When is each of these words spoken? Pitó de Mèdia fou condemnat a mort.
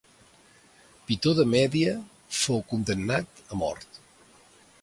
Pitó 1.09 1.33
de 1.39 1.45
Mèdia 1.51 1.93
fou 2.39 2.65
condemnat 2.73 3.45
a 3.49 3.63
mort. 3.65 4.01